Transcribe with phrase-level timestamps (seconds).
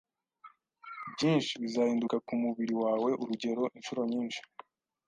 [1.13, 4.41] byinshi bizahinduka ku mubiri wawe Urugero incuro nyinshi